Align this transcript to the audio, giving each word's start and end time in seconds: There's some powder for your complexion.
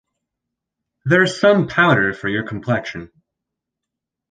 There's 1.05 1.39
some 1.39 1.67
powder 1.67 2.11
for 2.15 2.27
your 2.27 2.41
complexion. 2.41 3.11